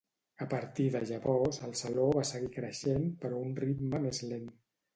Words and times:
A 0.45 0.45
partir 0.53 0.85
de 0.95 1.01
llavors 1.09 1.59
el 1.67 1.75
saló 1.83 2.07
va 2.17 2.25
seguir 2.31 2.51
creixent 2.57 3.07
però 3.27 3.41
a 3.43 3.47
un 3.51 3.55
ritme 3.63 4.05
més 4.09 4.27
lent. 4.33 4.53